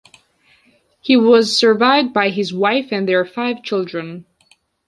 [1.01, 4.25] He was survived by his wife, and their five children.